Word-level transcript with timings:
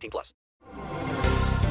18 0.00 0.10
plus. 0.10 0.34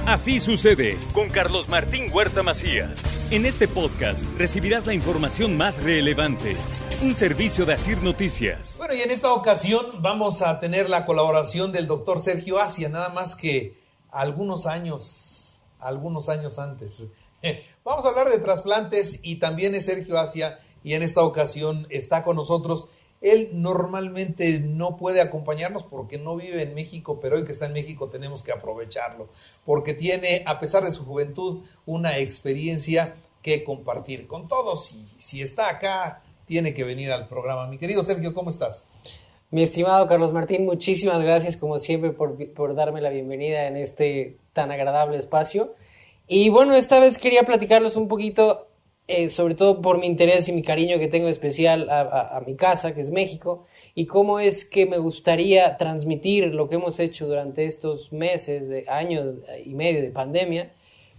Así 0.06 0.40
sucede 0.40 0.98
con 1.14 1.30
Carlos 1.30 1.70
Martín 1.70 2.12
Huerta 2.12 2.42
Macías. 2.42 3.02
En 3.32 3.46
este 3.46 3.68
podcast 3.68 4.24
recibirás 4.38 4.88
la 4.88 4.94
información 4.94 5.56
más 5.56 5.84
relevante. 5.84 6.56
Un 7.04 7.14
servicio 7.14 7.66
de 7.66 7.74
Asir 7.74 8.02
Noticias. 8.02 8.76
Bueno, 8.78 8.96
y 8.96 9.02
en 9.02 9.12
esta 9.12 9.32
ocasión 9.34 10.02
vamos 10.02 10.42
a 10.42 10.60
tener 10.60 10.90
la 10.90 11.06
colaboración 11.06 11.72
del 11.72 11.86
doctor 11.86 12.20
Sergio 12.20 12.60
Asia, 12.60 12.90
nada 12.90 13.10
más 13.10 13.36
que 13.36 13.78
algunos 14.10 14.66
años, 14.66 15.62
algunos 15.80 16.28
años 16.28 16.58
antes. 16.58 17.10
Vamos 17.86 18.04
a 18.06 18.10
hablar 18.10 18.30
de 18.30 18.40
trasplantes 18.40 19.20
y 19.22 19.36
también 19.36 19.76
es 19.76 19.86
Sergio 19.86 20.20
Asia 20.20 20.60
y 20.84 20.94
en 20.94 21.04
esta 21.04 21.22
ocasión 21.22 21.88
está 21.90 22.24
con 22.24 22.36
nosotros. 22.36 22.90
Él 23.22 23.50
normalmente 23.54 24.60
no 24.60 24.98
puede 24.98 25.22
acompañarnos 25.22 25.84
porque 25.84 26.18
no 26.18 26.36
vive 26.38 26.64
en 26.64 26.74
México, 26.74 27.20
pero 27.20 27.36
hoy 27.36 27.46
que 27.46 27.52
está 27.52 27.66
en 27.66 27.74
México 27.74 28.10
tenemos 28.10 28.44
que 28.44 28.52
aprovecharlo 28.52 29.30
porque 29.66 29.94
tiene, 29.94 30.44
a 30.46 30.60
pesar 30.60 30.84
de 30.84 30.92
su 30.92 31.06
juventud, 31.06 31.64
una 31.86 32.18
experiencia 32.18 33.16
que 33.42 33.64
compartir 33.64 34.28
con 34.28 34.48
todos. 34.48 34.92
Y 34.94 35.06
si 35.18 35.42
está 35.42 35.70
acá, 35.70 36.22
tiene 36.46 36.74
que 36.74 36.84
venir 36.84 37.12
al 37.12 37.28
programa. 37.28 37.68
Mi 37.68 37.78
querido 37.78 38.04
Sergio, 38.04 38.34
¿cómo 38.34 38.50
estás? 38.50 38.90
Mi 39.52 39.64
estimado 39.64 40.08
Carlos 40.08 40.32
Martín, 40.32 40.66
muchísimas 40.66 41.22
gracias 41.22 41.58
como 41.58 41.80
siempre 41.80 42.12
por, 42.12 42.54
por 42.54 42.76
darme 42.76 43.02
la 43.02 43.10
bienvenida 43.10 43.66
en 43.68 43.78
este 43.78 44.38
tan 44.54 44.72
agradable 44.72 45.18
espacio. 45.18 45.76
Y 46.28 46.50
bueno, 46.50 46.76
esta 46.76 47.00
vez 47.00 47.18
quería 47.18 47.44
platicarles 47.44 47.96
un 47.96 48.08
poquito, 48.08 48.69
eh, 49.10 49.30
sobre 49.30 49.56
todo 49.56 49.82
por 49.82 49.98
mi 49.98 50.06
interés 50.06 50.48
y 50.48 50.52
mi 50.52 50.62
cariño 50.62 51.00
que 51.00 51.08
tengo 51.08 51.28
especial 51.28 51.90
a, 51.90 52.42
mi 52.46 52.56
casa, 52.56 52.94
que 52.94 53.02
es 53.02 53.10
México, 53.10 53.66
y 53.96 54.06
cómo 54.06 54.40
es 54.40 54.66
que 54.66 54.86
me 54.86 55.00
gustaría 55.00 55.78
transmitir 55.78 56.54
lo 56.54 56.70
que 56.70 56.76
hemos 56.76 57.00
hecho 57.00 57.28
durante 57.28 57.66
estos 57.66 58.12
meses, 58.12 58.70
de 58.70 58.86
años 58.88 59.38
y 59.66 59.74
medio 59.74 60.02
de 60.02 60.12
pandemia, 60.12 60.72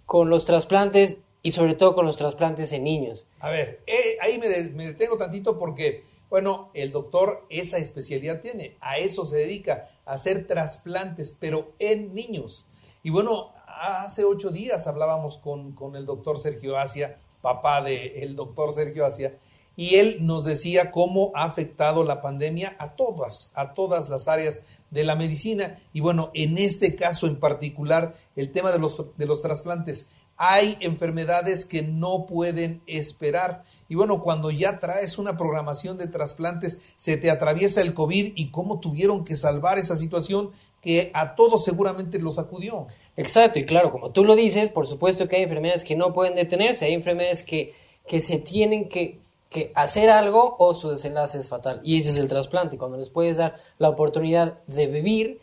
con 0.07 0.31
los 0.31 0.45
trasplantes 0.45 1.19
y 1.43 1.53
sobre 1.53 1.75
todo 1.75 1.95
con 1.95 2.07
los 2.07 2.17
trasplantes 2.17 2.71
en 2.73 2.85
niños. 2.85 3.27
A 3.41 3.51
ver, 3.51 3.81
eh, 3.87 4.17
ahí 4.21 4.39
me, 4.39 4.49
me 4.75 4.87
detengo 4.87 5.19
tantito 5.19 5.59
porque, 5.59 6.05
bueno, 6.29 6.71
el 6.75 6.93
doctor 6.93 7.45
esa 7.51 7.79
especialidad 7.79 8.41
tiene, 8.41 8.77
a 8.81 8.99
eso 8.99 9.25
se 9.25 9.37
dedica, 9.37 9.91
a 10.05 10.13
hacer 10.13 10.47
trasplantes, 10.47 11.37
pero 11.39 11.73
en 11.81 12.15
niños. 12.15 12.67
Y 13.03 13.11
bueno, 13.11 13.53
hace 13.81 14.25
ocho 14.25 14.51
días 14.51 14.87
hablábamos 14.87 15.39
con, 15.39 15.97
el 15.97 16.05
doctor 16.05 16.39
Sergio 16.39 16.79
Asia, 16.79 17.19
papá 17.41 17.83
del 17.83 18.37
doctor 18.37 18.73
Sergio 18.73 19.07
Asia, 19.07 19.39
y 19.77 19.95
él 19.95 20.27
nos 20.27 20.45
decía 20.45 20.91
cómo 20.91 21.33
ha 21.35 21.45
afectado 21.45 22.05
la 22.05 22.21
pandemia 22.21 22.77
a 22.79 22.97
todas, 22.97 23.51
a 23.55 23.73
todas 23.73 24.09
las 24.09 24.29
áreas 24.29 24.61
de 24.91 25.05
la 25.05 25.17
medicina. 25.17 25.79
Y 25.93 26.01
bueno, 26.01 26.31
en 26.35 26.59
este 26.59 26.97
caso 26.97 27.27
en 27.27 27.37
particular, 27.37 28.15
el 28.37 28.53
tema 28.53 28.73
de 28.73 28.79
los, 28.79 29.03
de 29.17 29.27
los 29.27 29.41
trasplantes 29.41 30.11
hay 30.43 30.79
enfermedades 30.81 31.67
que 31.67 31.83
no 31.83 32.25
pueden 32.25 32.81
esperar. 32.87 33.63
Y 33.91 33.95
bueno, 33.95 34.23
cuando 34.23 34.51
ya 34.51 34.79
traes 34.79 35.19
una 35.19 35.37
programación 35.37 35.99
de 35.99 36.07
trasplantes, 36.07 36.95
se 36.97 37.19
te 37.19 37.31
atraviesa 37.31 37.83
el 37.83 37.93
COVID 37.93 38.33
y 38.37 38.51
cómo 38.51 38.81
tuvieron 38.81 39.27
que 39.27 39.37
salvar 39.37 39.79
esa 39.79 39.97
situación 39.97 40.51
que 40.81 41.11
a 41.13 41.35
todos 41.35 41.63
seguramente 41.63 42.19
los 42.19 42.39
acudió. 42.39 42.87
Exacto, 43.19 43.59
y 43.59 43.67
claro, 43.67 43.93
como 43.93 44.13
tú 44.13 44.25
lo 44.25 44.35
dices, 44.35 44.71
por 44.71 44.87
supuesto 44.87 45.29
que 45.29 45.37
hay 45.37 45.43
enfermedades 45.43 45.85
que 45.85 45.95
no 45.95 46.15
pueden 46.15 46.37
detenerse, 46.37 46.87
hay 46.87 46.95
enfermedades 46.95 47.43
que, 47.43 47.75
que 48.09 48.23
se 48.23 48.39
tienen 48.39 48.89
que, 48.89 49.19
que 49.51 49.73
hacer 49.75 50.09
algo 50.09 50.57
o 50.59 50.73
su 50.73 50.89
desenlace 50.89 51.37
es 51.37 51.51
fatal. 51.51 51.83
Y 51.85 52.01
ese 52.01 52.09
es 52.09 52.17
el 52.17 52.29
trasplante, 52.29 52.79
cuando 52.79 52.97
les 52.97 53.11
puedes 53.11 53.37
dar 53.37 53.57
la 53.77 53.91
oportunidad 53.91 54.59
de 54.67 54.87
vivir 54.87 55.41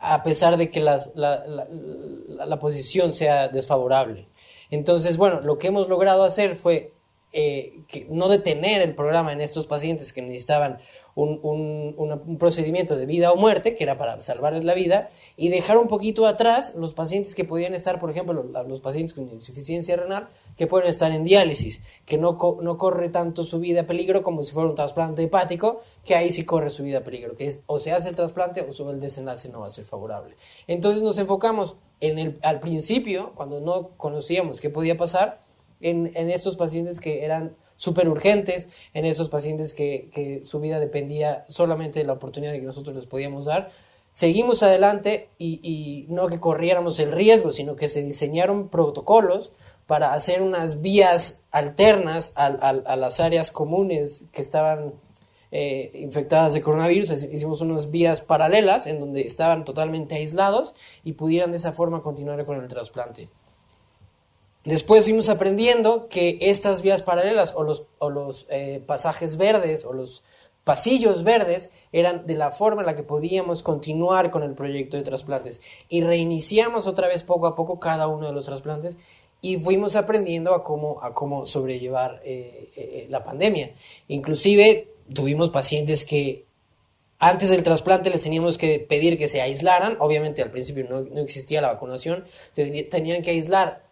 a 0.00 0.22
pesar 0.22 0.58
de 0.58 0.70
que 0.70 0.80
la, 0.80 1.02
la, 1.14 1.46
la 1.46 2.60
posición 2.60 3.14
sea 3.14 3.48
desfavorable. 3.48 4.26
Entonces, 4.70 5.16
bueno, 5.16 5.40
lo 5.42 5.58
que 5.58 5.68
hemos 5.68 5.88
logrado 5.88 6.24
hacer 6.24 6.56
fue 6.56 6.93
eh, 7.36 7.80
que 7.88 8.06
no 8.10 8.28
detener 8.28 8.80
el 8.80 8.94
programa 8.94 9.32
en 9.32 9.40
estos 9.40 9.66
pacientes 9.66 10.12
que 10.12 10.22
necesitaban 10.22 10.78
un, 11.16 11.40
un, 11.42 12.38
procedimiento 12.38 12.94
de 12.94 13.06
vida 13.06 13.32
o 13.32 13.36
muerte, 13.36 13.74
que 13.74 13.82
era 13.82 13.98
para 13.98 14.20
salvarles 14.20 14.62
la 14.62 14.72
vida, 14.74 15.10
y 15.36 15.48
dejar 15.48 15.78
un 15.78 15.88
poquito 15.88 16.28
atrás 16.28 16.76
los 16.76 16.94
pacientes 16.94 17.34
que 17.34 17.44
podían 17.44 17.74
estar, 17.74 17.98
por 17.98 18.12
ejemplo, 18.12 18.40
los, 18.42 18.80
pacientes 18.80 19.14
con 19.14 19.28
insuficiencia 19.32 19.96
renal, 19.96 20.28
que 20.56 20.68
pueden 20.68 20.88
estar 20.88 21.10
en 21.10 21.24
diálisis, 21.24 21.82
que 22.06 22.18
no, 22.18 22.38
no 22.62 22.78
corre 22.78 23.08
tanto 23.08 23.44
su 23.44 23.58
vida 23.58 23.80
a 23.80 23.86
peligro 23.88 24.22
como 24.22 24.44
si 24.44 24.52
fuera 24.52 24.68
un 24.68 24.76
trasplante 24.76 25.24
hepático, 25.24 25.82
que 26.04 26.14
ahí 26.14 26.30
sí 26.30 26.44
corre 26.44 26.70
su 26.70 26.84
vida 26.84 26.98
a 26.98 27.02
peligro, 27.02 27.34
que 27.34 27.48
es 27.48 27.64
o 27.66 27.80
se 27.80 27.90
hace 27.90 28.08
el 28.08 28.14
trasplante 28.14 28.60
o 28.60 28.90
el 28.90 29.00
desenlace 29.00 29.48
no 29.48 29.58
va 29.58 29.66
a 29.66 29.70
ser 29.70 29.86
favorable. 29.86 30.36
Entonces 30.68 31.02
nos 31.02 31.18
enfocamos 31.18 31.74
en 32.00 32.20
el, 32.20 32.38
al 32.42 32.60
principio, 32.60 33.32
cuando 33.34 33.60
no 33.60 33.90
conocíamos 33.96 34.60
qué 34.60 34.70
podía 34.70 34.96
pasar, 34.96 35.43
en, 35.80 36.30
estos 36.30 36.56
pacientes 36.56 37.00
que 37.00 37.24
eran 37.24 37.56
súper 37.76 38.08
urgentes, 38.08 38.68
en 38.94 39.04
estos 39.04 39.28
pacientes 39.28 39.72
que, 39.72 40.08
que, 40.12 40.44
su 40.44 40.60
vida 40.60 40.78
dependía 40.78 41.44
solamente 41.48 41.98
de 42.00 42.06
la 42.06 42.14
oportunidad 42.14 42.52
que 42.52 42.62
nosotros 42.62 42.94
les 42.96 43.06
podíamos 43.06 43.46
dar. 43.46 43.70
Seguimos 44.12 44.62
adelante 44.62 45.30
y, 45.38 45.60
y 45.62 46.06
no 46.12 46.28
que 46.28 46.38
corriéramos 46.38 46.98
el 47.00 47.12
riesgo, 47.12 47.50
sino 47.50 47.74
que 47.74 47.88
se 47.88 48.02
diseñaron 48.02 48.68
protocolos 48.68 49.50
para 49.86 50.14
hacer 50.14 50.40
unas 50.40 50.80
vías 50.80 51.44
alternas 51.50 52.32
a, 52.36 52.46
a, 52.46 52.96
las 52.96 53.20
áreas 53.20 53.50
comunes 53.50 54.24
que 54.32 54.40
estaban 54.40 54.94
eh, 55.50 55.90
infectadas 55.94 56.54
de 56.54 56.62
coronavirus. 56.62 57.10
Hicimos 57.10 57.60
unas 57.60 57.90
vías 57.90 58.20
paralelas 58.20 58.86
en 58.86 58.98
donde 58.98 59.22
estaban 59.22 59.64
totalmente 59.64 60.14
aislados 60.14 60.74
y 61.02 61.12
pudieran 61.12 61.50
de 61.50 61.58
esa 61.58 61.72
forma 61.72 62.02
continuar 62.02 62.44
con 62.46 62.56
el 62.56 62.68
trasplante. 62.68 63.28
Después 64.64 65.04
fuimos 65.04 65.28
aprendiendo 65.28 66.08
que 66.08 66.38
estas 66.40 66.80
vías 66.80 67.02
paralelas 67.02 67.52
o 67.54 67.62
los, 67.62 67.84
o 67.98 68.08
los 68.08 68.46
eh, 68.48 68.82
pasajes 68.86 69.36
verdes 69.36 69.84
o 69.84 69.92
los 69.92 70.22
pasillos 70.64 71.22
verdes 71.22 71.70
eran 71.92 72.26
de 72.26 72.34
la 72.34 72.50
forma 72.50 72.80
en 72.80 72.86
la 72.86 72.96
que 72.96 73.02
podíamos 73.02 73.62
continuar 73.62 74.30
con 74.30 74.42
el 74.42 74.54
proyecto 74.54 74.96
de 74.96 75.02
trasplantes. 75.02 75.60
Y 75.90 76.00
reiniciamos 76.00 76.86
otra 76.86 77.08
vez 77.08 77.22
poco 77.22 77.46
a 77.46 77.54
poco 77.54 77.78
cada 77.78 78.08
uno 78.08 78.26
de 78.26 78.32
los 78.32 78.46
trasplantes 78.46 78.96
y 79.42 79.58
fuimos 79.58 79.94
aprendiendo 79.94 80.54
a 80.54 80.64
cómo, 80.64 80.98
a 81.02 81.12
cómo 81.12 81.44
sobrellevar 81.44 82.22
eh, 82.24 82.70
eh, 82.74 83.06
la 83.10 83.22
pandemia. 83.22 83.74
Inclusive 84.08 84.88
tuvimos 85.12 85.50
pacientes 85.50 86.04
que 86.04 86.46
antes 87.18 87.50
del 87.50 87.62
trasplante 87.62 88.08
les 88.08 88.22
teníamos 88.22 88.56
que 88.56 88.80
pedir 88.80 89.18
que 89.18 89.28
se 89.28 89.42
aislaran, 89.42 89.98
obviamente 90.00 90.40
al 90.40 90.50
principio 90.50 90.86
no, 90.88 91.02
no 91.02 91.20
existía 91.20 91.60
la 91.60 91.72
vacunación, 91.72 92.24
se 92.50 92.64
tenían 92.84 93.20
que 93.20 93.30
aislar 93.32 93.84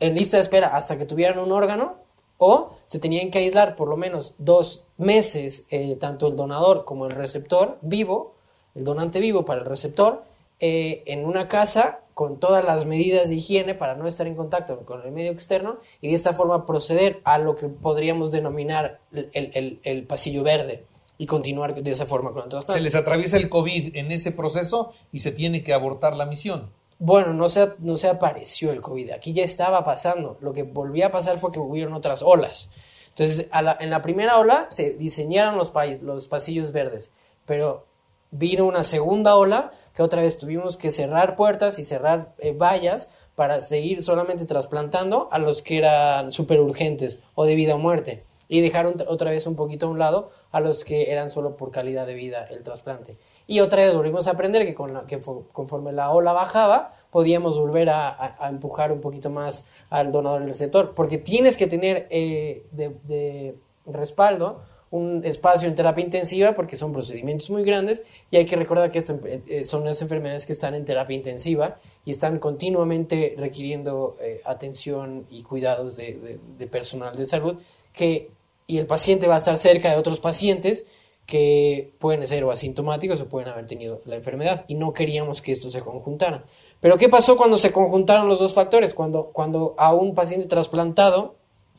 en 0.00 0.14
lista 0.14 0.36
de 0.36 0.42
espera 0.42 0.76
hasta 0.76 0.98
que 0.98 1.06
tuvieran 1.06 1.38
un 1.38 1.52
órgano 1.52 1.96
o 2.38 2.76
se 2.86 2.98
tenían 2.98 3.30
que 3.30 3.38
aislar 3.38 3.76
por 3.76 3.88
lo 3.88 3.96
menos 3.96 4.34
dos 4.38 4.84
meses 4.98 5.66
eh, 5.70 5.96
tanto 6.00 6.28
el 6.28 6.36
donador 6.36 6.84
como 6.84 7.06
el 7.06 7.12
receptor 7.12 7.78
vivo, 7.82 8.34
el 8.74 8.84
donante 8.84 9.20
vivo 9.20 9.44
para 9.44 9.60
el 9.60 9.66
receptor, 9.66 10.24
eh, 10.58 11.02
en 11.06 11.24
una 11.24 11.48
casa 11.48 12.00
con 12.14 12.38
todas 12.38 12.64
las 12.64 12.84
medidas 12.84 13.28
de 13.28 13.36
higiene 13.36 13.74
para 13.74 13.94
no 13.94 14.06
estar 14.06 14.26
en 14.26 14.34
contacto 14.34 14.78
con 14.80 15.02
el 15.02 15.12
medio 15.12 15.32
externo 15.32 15.78
y 16.00 16.08
de 16.08 16.14
esta 16.14 16.34
forma 16.34 16.66
proceder 16.66 17.20
a 17.24 17.38
lo 17.38 17.56
que 17.56 17.68
podríamos 17.68 18.32
denominar 18.32 19.00
el, 19.12 19.80
el 19.82 20.06
pasillo 20.06 20.42
verde 20.42 20.84
y 21.18 21.26
continuar 21.26 21.80
de 21.80 21.90
esa 21.90 22.06
forma 22.06 22.32
con 22.32 22.42
el 22.42 22.48
trasplante. 22.48 22.80
Se 22.80 22.84
les 22.84 22.94
atraviesa 22.96 23.36
el 23.36 23.48
COVID 23.48 23.96
en 23.96 24.10
ese 24.10 24.32
proceso 24.32 24.92
y 25.12 25.20
se 25.20 25.30
tiene 25.30 25.62
que 25.62 25.72
abortar 25.72 26.16
la 26.16 26.26
misión. 26.26 26.70
Bueno, 27.04 27.32
no 27.32 27.48
se, 27.48 27.72
no 27.80 27.96
se 27.96 28.08
apareció 28.08 28.70
el 28.70 28.80
COVID, 28.80 29.10
aquí 29.10 29.32
ya 29.32 29.42
estaba 29.42 29.82
pasando. 29.82 30.38
Lo 30.40 30.52
que 30.52 30.62
volvía 30.62 31.06
a 31.06 31.10
pasar 31.10 31.36
fue 31.40 31.50
que 31.50 31.58
hubieron 31.58 31.94
otras 31.94 32.22
olas. 32.22 32.70
Entonces, 33.08 33.48
en 33.80 33.90
la 33.90 34.02
primera 34.02 34.38
ola 34.38 34.66
se 34.68 34.90
diseñaron 34.90 35.58
los, 35.58 35.72
los 36.00 36.28
pasillos 36.28 36.70
verdes, 36.70 37.10
pero 37.44 37.86
vino 38.30 38.66
una 38.66 38.84
segunda 38.84 39.34
ola 39.34 39.72
que 39.96 40.04
otra 40.04 40.22
vez 40.22 40.38
tuvimos 40.38 40.76
que 40.76 40.92
cerrar 40.92 41.34
puertas 41.34 41.80
y 41.80 41.84
cerrar 41.84 42.36
eh, 42.38 42.52
vallas 42.52 43.10
para 43.34 43.60
seguir 43.62 44.04
solamente 44.04 44.46
trasplantando 44.46 45.28
a 45.32 45.40
los 45.40 45.60
que 45.60 45.78
eran 45.78 46.30
súper 46.30 46.60
urgentes 46.60 47.18
o 47.34 47.44
de 47.46 47.56
vida 47.56 47.74
o 47.74 47.78
muerte 47.78 48.22
y 48.46 48.60
dejar 48.60 48.86
otra 48.86 49.32
vez 49.32 49.48
un 49.48 49.56
poquito 49.56 49.86
a 49.86 49.90
un 49.90 49.98
lado 49.98 50.30
a 50.52 50.60
los 50.60 50.84
que 50.84 51.10
eran 51.10 51.30
solo 51.30 51.56
por 51.56 51.72
calidad 51.72 52.06
de 52.06 52.14
vida 52.14 52.46
el 52.48 52.62
trasplante. 52.62 53.18
Y 53.46 53.60
otra 53.60 53.82
vez 53.82 53.94
volvimos 53.94 54.26
a 54.28 54.32
aprender 54.32 54.64
que, 54.66 54.74
con 54.74 54.92
la- 54.94 55.06
que 55.06 55.20
fo- 55.20 55.44
conforme 55.52 55.92
la 55.92 56.10
ola 56.10 56.32
bajaba, 56.32 56.94
podíamos 57.10 57.58
volver 57.58 57.90
a, 57.90 58.36
empujar 58.48 58.92
un 58.92 59.00
poquito 59.00 59.28
más 59.30 59.66
al 59.90 60.10
donador 60.12 60.42
y 60.42 60.46
receptor. 60.46 60.94
Porque 60.94 61.18
tienes 61.18 61.56
que 61.56 61.66
tener 61.66 62.06
eh, 62.10 62.64
de, 62.72 63.54
respaldo 63.86 64.62
un 64.90 65.22
espacio 65.24 65.68
en 65.68 65.74
terapia 65.74 66.04
intensiva 66.04 66.52
porque 66.52 66.76
son 66.76 66.92
procedimientos 66.92 67.48
muy 67.48 67.64
grandes 67.64 68.02
y 68.30 68.36
hay 68.36 68.44
que 68.44 68.56
recordar 68.56 68.90
que 68.90 68.98
esto 68.98 69.18
eh, 69.24 69.64
son 69.64 69.84
las 69.86 70.02
enfermedades 70.02 70.44
que 70.44 70.52
están 70.52 70.74
en 70.74 70.84
terapia 70.84 71.16
intensiva 71.16 71.78
y 72.04 72.10
están 72.10 72.38
continuamente 72.38 73.34
requiriendo 73.38 74.16
eh, 74.20 74.42
atención 74.44 75.26
y 75.30 75.42
cuidados 75.44 75.96
de, 75.96 76.18
de- 76.18 76.38
de 76.58 76.66
personal 76.66 77.16
de 77.16 77.24
salud 77.24 77.56
que 77.94 78.30
y 78.66 78.78
el 78.78 78.86
paciente 78.86 79.26
va 79.26 79.34
a 79.34 79.38
estar 79.38 79.56
cerca 79.56 79.90
de 79.90 79.96
otros 79.96 80.20
pacientes 80.20 80.84
que 81.26 81.94
pueden 81.98 82.26
ser 82.26 82.44
o 82.44 82.50
asintomáticos 82.50 83.20
o 83.20 83.28
pueden 83.28 83.48
haber 83.48 83.66
tenido 83.66 84.00
la 84.06 84.16
enfermedad 84.16 84.64
y 84.68 84.74
no 84.74 84.92
queríamos 84.92 85.40
que 85.40 85.52
esto 85.52 85.70
se 85.70 85.80
conjuntara. 85.80 86.44
Pero 86.80 86.96
¿qué 86.98 87.08
pasó 87.08 87.36
cuando 87.36 87.58
se 87.58 87.72
conjuntaron 87.72 88.28
los 88.28 88.40
dos 88.40 88.54
factores? 88.54 88.92
Cuando, 88.92 89.26
cuando 89.26 89.74
a 89.78 89.94
un 89.94 90.14
paciente 90.14 90.46
trasplantado 90.48 91.36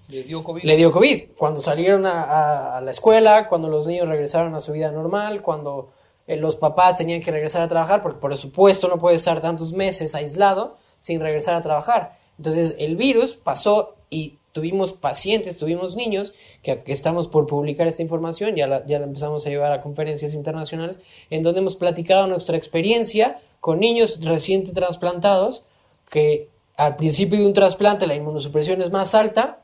Le 0.07 0.23
dio 0.23 0.43
COVID. 0.43 0.63
le 0.63 0.77
dio 0.77 0.91
COVID. 0.91 1.23
Cuando 1.37 1.59
salieron 1.61 2.05
a, 2.05 2.23
a- 2.23 2.77
a 2.77 2.81
la 2.81 2.91
escuela, 2.91 3.47
cuando 3.49 3.67
los 3.67 3.85
niños 3.85 4.07
regresaron 4.07 4.55
a 4.55 4.59
su 4.61 4.71
vida 4.71 4.91
normal, 4.91 5.41
cuando 5.41 5.89
eh, 6.25 6.37
los 6.37 6.55
papás 6.55 6.95
tenían 6.97 7.21
que 7.21 7.31
regresar 7.31 7.61
a 7.61 7.67
trabajar, 7.67 8.01
porque 8.01 8.19
por 8.19 8.35
supuesto 8.37 8.87
no 8.87 8.97
puede 8.97 9.17
estar 9.17 9.41
tantos 9.41 9.73
meses 9.73 10.15
aislado 10.15 10.77
sin 11.01 11.19
regresar 11.19 11.55
a 11.55 11.61
trabajar. 11.61 12.17
Entonces 12.37 12.75
el 12.79 12.95
virus 12.95 13.33
pasó 13.35 13.95
y 14.09 14.37
tuvimos 14.53 14.93
pacientes, 14.93 15.57
tuvimos 15.57 15.95
niños, 15.95 16.33
que, 16.61 16.81
estamos 16.85 17.27
por 17.27 17.47
publicar 17.47 17.87
esta 17.87 18.03
información, 18.03 18.55
ya 18.55 18.67
la, 18.67 18.85
ya 18.85 18.99
la 18.99 19.05
empezamos 19.05 19.45
a 19.45 19.49
llevar 19.49 19.73
a 19.73 19.81
conferencias 19.81 20.33
internacionales, 20.33 21.01
en 21.29 21.43
donde 21.43 21.59
hemos 21.59 21.75
platicado 21.75 22.27
nuestra 22.27 22.55
experiencia 22.55 23.39
con 23.59 23.79
niños 23.79 24.19
recién 24.23 24.63
trasplantados, 24.71 25.63
que 26.09 26.49
al 26.77 26.95
principio 26.95 27.39
de 27.39 27.47
un 27.47 27.53
trasplante 27.53 28.07
la 28.07 28.15
inmunosupresión 28.15 28.81
es 28.81 28.91
más 28.91 29.15
alta, 29.15 29.59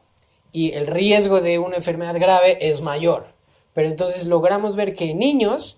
y 0.51 0.71
el 0.74 0.88
riesgo 0.88 1.42
de 1.42 1.59
una 1.59 1.75
enfermedad 1.75 2.19
grave 2.19 2.57
es 2.68 2.81
mayor. 2.81 3.27
Pero 3.75 3.88
entonces 3.88 4.25
logramos 4.25 4.75
ver 4.75 4.95
que 4.95 5.13
niños, 5.13 5.77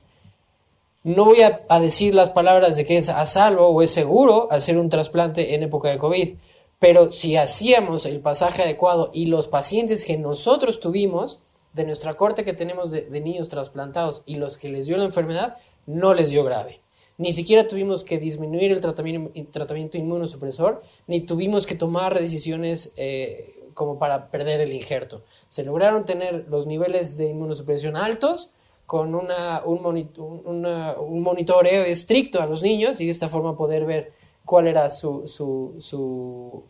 no 1.04 1.26
voy 1.26 1.40
a 1.42 1.80
decir 1.82 2.16
las 2.16 2.30
palabras 2.30 2.78
de 2.78 2.86
que 2.86 2.98
es 2.98 3.10
a 3.10 3.26
salvo 3.26 3.68
o 3.68 3.82
es 3.82 3.92
seguro 3.92 4.48
hacer 4.50 4.78
un 4.78 4.90
trasplante 4.90 5.56
en 5.56 5.64
época 5.64 5.90
de 5.90 5.98
COVID, 5.98 6.36
pero 6.82 7.12
si 7.12 7.36
hacíamos 7.36 8.08
el 8.08 8.22
pasaje 8.22 8.64
adecuado 8.64 9.12
y 9.14 9.28
los 9.28 9.48
pacientes 9.48 10.04
que 10.04 10.18
nosotros 10.18 10.80
tuvimos, 10.80 11.38
de 11.74 11.84
nuestra 11.86 12.16
corte 12.16 12.44
que 12.44 12.54
tenemos 12.54 12.90
de, 12.90 13.22
niños 13.22 13.50
trasplantados 13.50 14.24
y 14.26 14.38
los 14.38 14.58
que 14.58 14.68
les 14.68 14.88
dio 14.88 14.98
la 14.98 15.06
enfermedad, 15.06 15.58
no 15.86 16.16
les 16.16 16.32
dio 16.32 16.44
grave. 16.44 16.82
Ni 17.20 17.34
siquiera 17.34 17.68
tuvimos 17.68 18.04
que 18.04 18.18
disminuir 18.18 18.72
el 18.72 18.82
tratamiento, 18.82 19.98
inmunosupresor, 20.00 20.82
ni 21.06 21.22
tuvimos 21.22 21.68
que 21.68 21.76
tomar 21.76 22.20
decisiones 22.20 22.94
eh, 22.98 23.70
como 23.76 24.00
para 24.00 24.32
perder 24.32 24.60
el 24.62 24.74
injerto. 24.74 25.22
Se 25.50 25.64
lograron 25.64 26.04
tener 26.04 26.48
los 26.50 26.66
niveles 26.66 27.16
de 27.16 27.28
inmunosupresión 27.28 27.96
altos 27.96 28.50
con 28.88 29.14
una- 29.14 29.62
un 29.66 31.22
monitoreo 31.22 31.84
estricto 31.84 32.42
a 32.42 32.48
los 32.48 32.64
niños 32.64 33.00
y 33.02 33.06
de 33.06 33.12
esta 33.12 33.30
forma 33.30 33.56
poder 33.56 33.86
ver 33.86 34.14
cuál 34.52 34.68
era 34.68 34.90
su, 34.90 35.30
su, 35.30 35.78
su, 35.80 36.64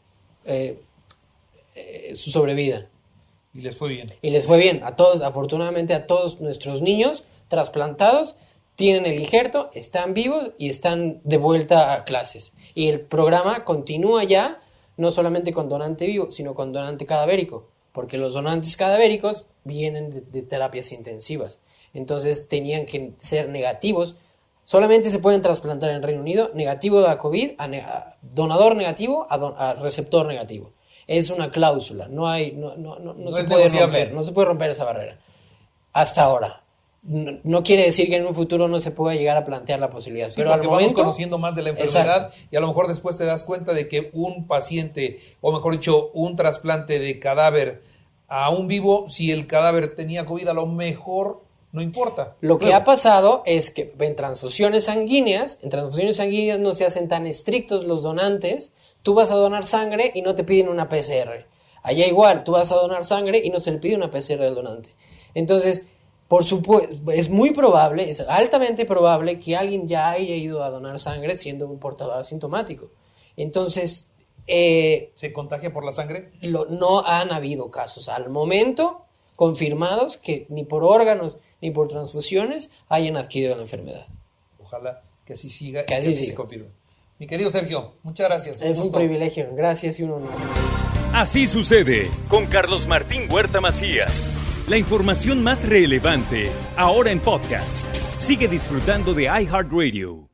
eh, 0.45 0.79
eh, 1.73 2.11
su 2.13 2.29
sobrevida. 2.29 2.87
Y 3.55 3.61
les 3.61 3.75
fue 3.75 3.89
bien. 3.89 4.07
Y 4.21 4.29
les 4.29 4.45
fue 4.45 4.59
bien. 4.59 4.83
A 4.83 4.95
todos, 4.95 5.21
afortunadamente, 5.21 5.95
a 5.95 6.05
todos 6.05 6.41
nuestros 6.41 6.83
niños 6.83 7.23
trasplantados 7.47 8.35
tienen 8.75 9.07
el 9.07 9.19
injerto, 9.19 9.71
están 9.73 10.13
vivos 10.13 10.51
y 10.59 10.69
están 10.69 11.21
de 11.23 11.37
vuelta 11.37 11.95
a 11.95 12.03
clases. 12.03 12.53
Y 12.75 12.87
el 12.89 13.01
programa 13.01 13.65
continúa 13.65 14.25
ya, 14.25 14.61
no 14.95 15.09
solamente 15.09 15.51
con 15.51 15.67
donante 15.67 16.05
vivo, 16.05 16.29
sino 16.29 16.53
con 16.53 16.73
donante 16.73 17.07
cadavérico, 17.07 17.67
porque 17.93 18.19
los 18.19 18.35
donantes 18.35 18.77
cadavéricos 18.77 19.45
vienen 19.63 20.11
de, 20.11 20.21
de 20.21 20.43
terapias 20.43 20.91
intensivas. 20.91 21.61
Entonces 21.95 22.47
tenían 22.47 22.85
que 22.85 23.13
ser 23.21 23.49
negativos. 23.49 24.17
Solamente 24.63 25.09
se 25.11 25.19
pueden 25.19 25.41
trasplantar 25.41 25.89
en 25.89 26.01
Reino 26.03 26.21
Unido 26.21 26.51
negativo 26.53 26.99
a 27.07 27.17
COVID, 27.17 27.51
a, 27.57 27.67
ne- 27.67 27.81
a 27.81 28.15
donador 28.21 28.75
negativo 28.75 29.27
a, 29.29 29.37
don- 29.37 29.55
a 29.57 29.73
receptor 29.73 30.25
negativo. 30.25 30.71
Es 31.07 31.29
una 31.29 31.51
cláusula, 31.51 32.07
no 32.07 32.27
hay, 32.29 32.53
no, 32.53 32.75
no, 32.77 32.97
no, 32.99 33.13
se 33.31 33.43
puede 33.45 33.63
negociable. 33.63 33.81
romper, 33.99 34.13
no 34.13 34.23
se 34.23 34.31
puede 34.31 34.47
romper 34.47 34.69
esa 34.69 34.85
barrera. 34.85 35.17
Hasta 35.93 36.23
ahora. 36.23 36.63
No, 37.03 37.63
quiere 37.63 37.83
decir 37.83 38.07
que 38.09 38.17
en 38.17 38.27
un 38.27 38.35
futuro 38.35 38.67
no 38.67 38.79
se 38.79 38.91
pueda 38.91 39.15
llegar 39.15 39.35
a 39.35 39.43
plantear 39.43 39.79
la 39.79 39.89
posibilidad, 39.89 40.29
Sí, 40.29 40.35
pero 40.37 40.51
al 40.53 40.59
porque 40.59 40.67
vamos 40.67 40.81
momento 40.83 41.01
conociendo 41.01 41.39
más 41.39 41.55
de 41.55 41.63
la 41.63 41.69
enfermedad 41.71 42.27
Exacto. 42.27 42.35
y 42.51 42.55
a 42.55 42.59
lo 42.59 42.67
mejor 42.67 42.87
después 42.87 43.17
te 43.17 43.25
das 43.25 43.43
cuenta 43.43 43.73
de 43.73 43.89
que 43.89 44.11
un 44.13 44.45
paciente, 44.45 45.17
o 45.41 45.51
mejor 45.51 45.73
dicho, 45.73 46.11
un 46.13 46.35
trasplante 46.35 46.99
de 46.99 47.17
cadáver 47.19 47.81
a 48.27 48.51
un 48.51 48.67
vivo, 48.67 49.09
si 49.09 49.31
el 49.31 49.47
cadáver 49.47 49.95
tenía 49.95 50.25
COVID, 50.25 50.47
a 50.49 50.53
lo 50.53 50.67
mejor 50.67 51.41
no 51.71 51.81
importa. 51.81 52.35
Lo 52.41 52.57
que 52.57 52.65
Luego, 52.65 52.79
ha 52.81 52.83
pasado 52.85 53.43
es 53.45 53.69
que 53.71 53.93
en 53.99 54.15
transfusiones 54.15 54.85
sanguíneas, 54.85 55.59
en 55.61 55.69
transfusiones 55.69 56.17
sanguíneas 56.17 56.59
no 56.59 56.73
se 56.73 56.85
hacen 56.85 57.07
tan 57.07 57.25
estrictos 57.27 57.85
los 57.85 58.01
donantes. 58.03 58.73
Tú 59.03 59.13
vas 59.13 59.31
a 59.31 59.35
donar 59.35 59.65
sangre 59.65 60.11
y 60.13 60.21
no 60.21 60.35
te 60.35 60.43
piden 60.43 60.69
una 60.69 60.89
PCR. 60.89 61.45
Allá 61.83 62.05
igual, 62.07 62.43
tú 62.43 62.51
vas 62.51 62.71
a 62.71 62.75
donar 62.75 63.05
sangre 63.05 63.41
y 63.43 63.49
no 63.49 63.59
se 63.59 63.71
le 63.71 63.77
pide 63.79 63.95
una 63.95 64.11
PCR 64.11 64.43
al 64.43 64.53
donante. 64.55 64.89
Entonces, 65.33 65.87
por 66.27 66.45
supuesto, 66.45 67.11
es 67.11 67.29
muy 67.29 67.51
probable, 67.51 68.09
es 68.09 68.19
altamente 68.21 68.85
probable 68.85 69.39
que 69.39 69.55
alguien 69.55 69.87
ya 69.87 70.11
haya 70.11 70.35
ido 70.35 70.63
a 70.63 70.69
donar 70.69 70.99
sangre 70.99 71.35
siendo 71.35 71.65
un 71.67 71.79
portador 71.79 72.19
asintomático. 72.19 72.89
Entonces, 73.37 74.11
eh, 74.47 75.11
¿Se 75.15 75.33
contagia 75.33 75.73
por 75.73 75.83
la 75.85 75.91
sangre? 75.91 76.31
lo- 76.41 76.65
no 76.65 77.05
han 77.05 77.31
habido 77.31 77.71
casos 77.71 78.09
al 78.09 78.29
momento 78.29 79.05
confirmados 79.35 80.17
que 80.17 80.45
ni 80.49 80.63
por 80.63 80.83
órganos 80.83 81.37
ni 81.61 81.71
por 81.71 81.87
transfusiones 81.87 82.71
hayan 82.89 83.17
adquirido 83.17 83.55
la 83.55 83.61
enfermedad. 83.61 84.07
Ojalá 84.59 85.03
que 85.25 85.33
así 85.33 85.49
siga 85.49 85.85
Que 85.85 85.93
y 85.93 85.97
así 85.97 86.07
que 86.07 86.13
así 86.15 86.25
se 86.25 86.35
confirme. 86.35 86.69
Mi 87.19 87.27
querido 87.27 87.51
Sergio, 87.51 87.93
muchas 88.03 88.27
gracias. 88.27 88.61
Es 88.61 88.79
un 88.79 88.91
privilegio, 88.91 89.53
gracias 89.55 89.99
y 89.99 90.03
un 90.03 90.11
honor. 90.11 90.31
Así 91.13 91.45
sucede 91.45 92.09
con 92.29 92.45
Carlos 92.47 92.87
Martín 92.87 93.31
Huerta 93.31 93.61
Macías. 93.61 94.33
La 94.67 94.77
información 94.77 95.43
más 95.43 95.67
relevante 95.67 96.49
ahora 96.77 97.11
en 97.11 97.19
podcast. 97.19 97.69
Sigue 98.17 98.47
disfrutando 98.47 99.13
de 99.13 99.23
iHeartRadio. 99.23 100.30